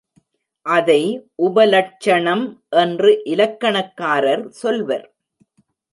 அதை 0.65 1.01
உபலட்சணம் 1.41 2.43
என்று 2.69 3.11
இலக்கணக்காரர் 3.23 4.49
சொல்வர். 4.49 5.07